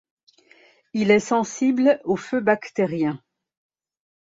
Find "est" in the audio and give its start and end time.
1.11-1.19